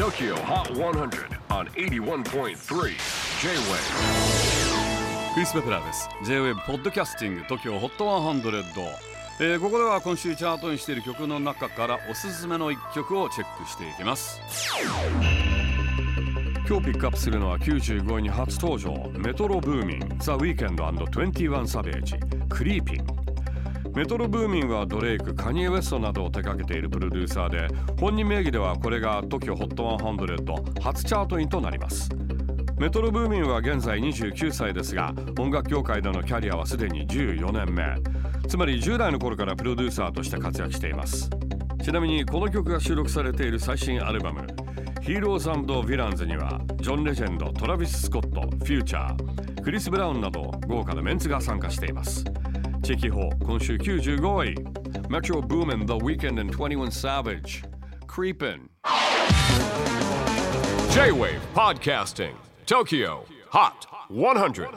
[0.00, 2.54] TOKYO HOT 100 on 81.3 J-WAVE
[5.34, 6.08] クリス・ベプラーです。
[6.24, 8.40] J-WAVE ポッドキャスティング TOKYO HOT 100、
[9.40, 14.40] えーここでは今週チャートにしている曲の中からおすすめの一曲をチェックしていきます。
[16.66, 18.94] 今日ピックアップするのは95位に初登場。
[19.18, 23.19] メトロブーミン The Weeknd 21 Savage クリーピン
[23.94, 27.66] メトロブーミンはドレイク、カニエ・ウェストなどを手掛けているプロデューサーで
[27.98, 32.08] 本人名義ではこれが TOKYOHOT100 初チャートインとなります。
[32.78, 37.84] メトロブーミンは現在29歳ですが音楽業界でのキャリアはすでに14年目。
[38.48, 41.28] つまり10代の頃からプロデューサーとして活躍しています。
[41.82, 44.46] ちなみにこの曲が収録されている最新アルバム
[45.02, 52.24] 「ヒーローズヴィランズ」にはジョン・レジェンドトラビス・スコットフューチャークリス・ブラウンなど豪華なメンツが参加しています。
[52.83, 54.55] チェキホー今週95位
[55.09, 57.63] Metro Boomin The Weeknd and 21 Savage
[58.07, 58.69] Creepin'
[60.91, 64.69] J-WAVE PODCASTING TOKYO HOT 100